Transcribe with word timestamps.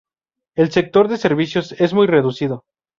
El 0.55 0.71
sector 0.71 1.09
de 1.09 1.17
servicios 1.17 1.73
es 1.73 1.93
muy 1.93 2.07
reducido. 2.07 2.63